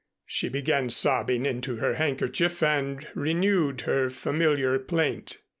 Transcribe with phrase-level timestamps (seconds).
[0.25, 5.37] She began sobbing into her handkerchief and renewed her familiar plaint.